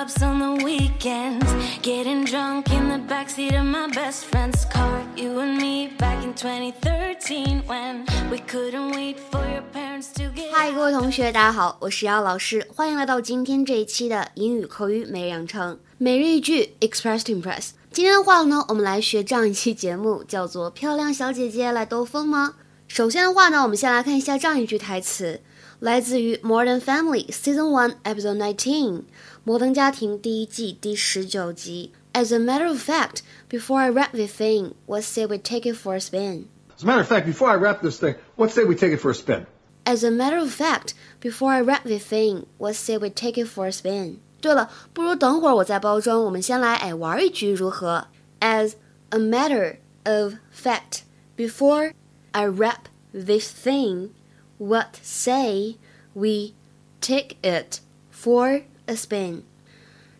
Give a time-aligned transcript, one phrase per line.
[0.00, 1.44] clubs on the weekends,
[1.82, 5.02] getting drunk in the backseat of my best friend's car.
[5.14, 10.50] You and me back in 2013 when we couldn't wait for your parents to get.
[10.52, 17.72] 嗨，各位同学，大家好，我是姚老师，欢迎来到今天这一期的英语口语每日养成每日一句 Express to Impress。
[17.92, 22.54] 今天的话呢，我们来学这样一期节目，叫做《漂亮小姐姐来兜风吗》。
[22.88, 25.42] 首先的话呢，我们先来看一下这样一句台词。
[25.80, 28.92] 来自于《Modern Family》Season One Episode Nineteen，
[29.43, 31.91] 《摩登家庭》第一季第十九集。
[32.13, 33.19] As a matter of fact,
[33.49, 36.45] before I wrap the thing, what say we take it for a spin?
[36.77, 38.99] As a matter of fact, before I wrap this thing, what say we take it
[38.99, 39.45] for a spin?
[39.85, 43.47] As a matter of fact, before I wrap the thing, what say we take it
[43.47, 44.19] for a spin?
[44.41, 48.07] 对了，不如等会儿我再包装，我们先来哎玩一局如何？
[48.39, 48.73] As
[49.09, 51.01] a matter of fact,
[51.35, 51.93] before
[52.31, 54.09] I wrap this thing.
[54.57, 55.75] What say
[56.13, 56.53] we
[57.01, 58.63] take it for
[58.94, 59.40] spin？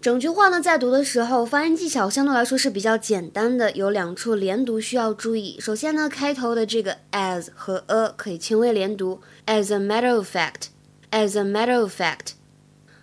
[0.00, 5.58] 整句话呢，在读的时候，发音技巧相对来说是比较简单的，有两处连读需要注意。
[5.58, 12.32] 首先呢，开头的这个 as 和 a 可以轻微连读，as a matter of fact，as a matter of fact。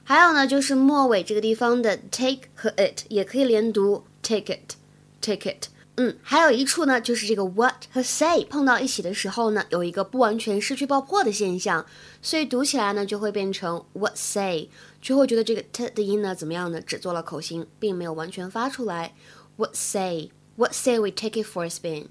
[0.04, 5.71] 还有呢，就是末尾这个地方的 take 和 it 也可以连读，take it，take it。
[5.99, 11.87] 嗯，还有一处呢，就是这个 what 和 say 碰到一起的时候呢，有一个不完全失去爆破的现象，
[12.21, 14.69] 所以读起来呢就会变成 what say，
[15.01, 16.81] 就会觉得这个 t 的音呢怎么样呢？
[16.83, 19.15] 只做了口型，并没有完全发出来。
[19.57, 20.31] What say?
[20.57, 22.09] What say we take it for a spin?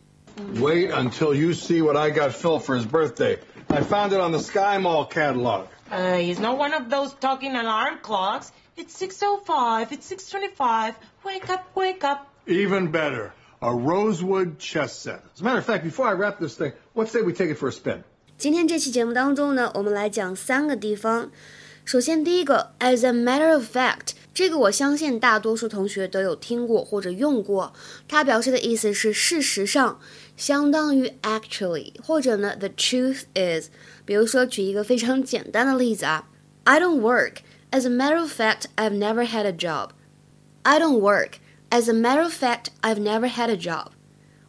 [0.60, 3.38] Wait until you see what I got Phil for his birthday.
[3.68, 5.68] I found it on the Sky Mall catalog.
[5.92, 8.52] Uh, he's not one of those talking alarm clocks.
[8.76, 10.96] It's 6.05, it's 6.25.
[11.24, 12.28] Wake up, wake up.
[12.48, 15.22] Even better a rosewood chess set.
[15.36, 17.58] As a matter of fact, before I wrap this thing, what say we take it
[17.58, 18.04] for a spin?
[18.38, 21.32] 今天这期节目当中呢，我们来讲三个地方。
[21.86, 27.74] 首先，第一个，as a matter of fact，这个我相信大多数同学都有听过或者用过。
[28.08, 30.00] 它表示的意思是事实上，
[30.36, 33.70] 相当于 actually，或者呢 the truth is。
[34.04, 36.28] 比如说，举一个非常简单的例子啊，
[36.64, 37.36] I don't work.
[37.72, 39.90] As a matter of fact, I've never had a job.
[40.64, 41.34] I don't work.
[41.73, 43.93] As a matter of fact, I've never had a job.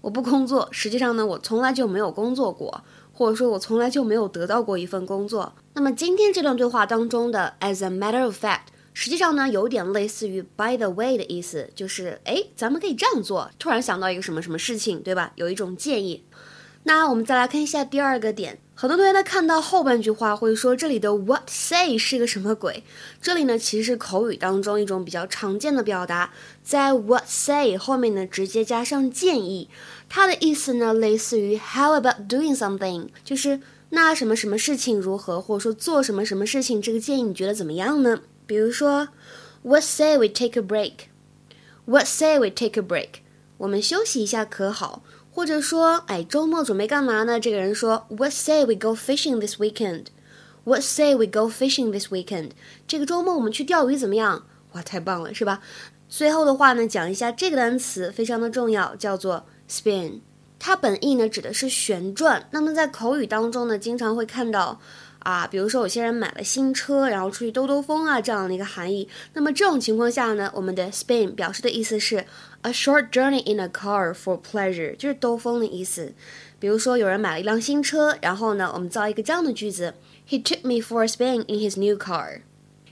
[0.02, 2.84] 我不工作，实际上呢，我从来就没有工作过，
[3.14, 5.54] 或者说，我从来就没有得到过一份工作。
[5.76, 13.52] 那么今天这段对话当中的 as a matter of fact，实际上呢，有点类似于 by the way 的意思，就是哎，咱们可以这样做。
[13.59, 15.32] 突然想到一个什么什么事情，对吧？
[15.36, 16.26] 有一种建议。
[16.86, 22.84] 那我们再来看一下第二个点，很多同学呢看到后半句话会说这里的 what say 是个什么鬼？
[23.22, 26.34] 这里呢其实是口语当中一种比较常见的表达，
[26.64, 29.70] 在 what say 后面呢直接加上建议，
[30.09, 33.59] 它的意思呢类似于 how about doing something，就是
[33.91, 38.22] 那什么什么事情如何，或者说做什么什么事情，这个建议你觉得怎么样呢？
[38.47, 39.09] 比如说
[39.62, 43.22] what say we take a break？What say we take a break？
[43.58, 45.03] 我们休息一下可好？
[45.31, 47.40] 或者说，哎，周末准备干嘛呢？
[47.40, 52.52] 这个人说，What say we go fishing this weekend？What say we go fishing this weekend？
[52.86, 54.44] 这个周末我们去钓鱼怎么样？
[54.74, 55.62] 哇，太棒了，是吧？
[56.09, 60.20] 最后的话呢，讲一下这个单词非常的重要，叫做 spin。
[60.59, 62.47] 它本意呢指的是旋转。
[62.52, 64.80] 那么在口语当中呢，经常会看到。
[65.24, 69.08] 啊，比如说有些人买了新车，然后出去兜兜风啊，这样的一个含义。
[69.34, 72.26] 那么这种情况下呢，我们的 spin 表示的意思是
[72.62, 76.14] a short journey in a car for pleasure，就是兜风的意思。
[76.59, 79.94] 比如说有人买了一辆新车，然后呢，我们造一个这样的句子
[80.30, 82.42] ：He took me for a spin in his new car.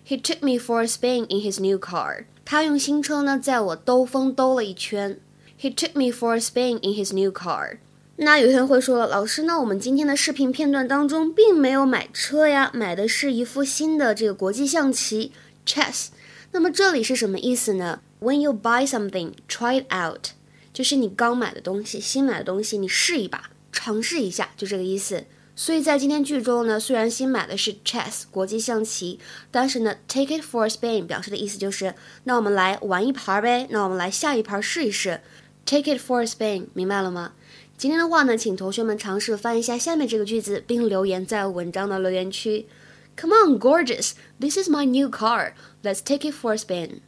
[0.07, 2.25] He took me for a spin in his new car.
[2.45, 5.19] 他用新车呢，在我兜风兜了一圈。
[5.59, 7.77] He took me for a spin in his new car.
[8.21, 15.31] 那有些人会说了，老师，那我们今天的视频片段当中并没有买车呀，买的是一副新的这个国际象棋
[15.65, 16.07] chess。
[16.51, 20.31] 那么这里是什么意思呢？When you buy something, try it out，
[20.73, 25.23] 就是你刚买的东西，新买的东西，你试一把，尝试一下，就这个意思。
[25.55, 29.17] 所以在今天剧中呢，虽然新买的是 chess 国际象棋，
[29.49, 31.95] 但是呢，take it for a spin 表示的意思就是，
[32.25, 35.21] 那我们来玩一盘呗，那我们来下一盘试一试
[35.65, 37.31] ，take it for a spin，明白了吗？
[37.79, 42.67] 今天的话呢，请同学们尝试翻一下下面这个句子，并留言在文章的留言区。
[43.15, 45.53] Come on, gorgeous, this is my new car.
[45.81, 46.99] Let's take it for a spin.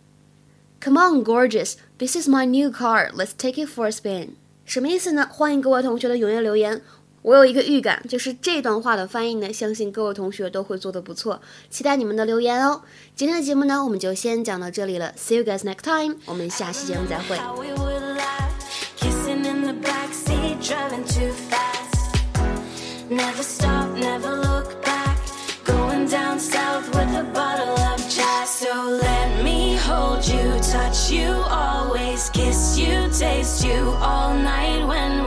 [0.79, 3.11] Come on, gorgeous, this is my new car.
[3.11, 4.35] Let's take it for a spin.
[4.63, 5.27] 什么意思呢？
[5.29, 6.81] 欢迎各位同学的踊跃留言。
[7.23, 11.41] 我有一个预感，就是这段话的翻译呢，相信各位同学都会做得不错。
[11.69, 12.83] 期待你们的留言哦。
[13.13, 15.13] 今天的节目呢，我们就先讲到这里了。
[15.17, 16.15] See you guys next time.
[16.27, 17.90] 我们下期节目再会。
[20.61, 23.09] Driving too fast.
[23.09, 25.17] Never stop, never look back.
[25.63, 28.49] Going down south with a bottle of jazz.
[28.49, 35.20] So let me hold you, touch you, always kiss you, taste you all night when